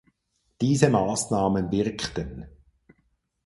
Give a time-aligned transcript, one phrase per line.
[0.61, 2.47] Diese Maßnahmen wirkten.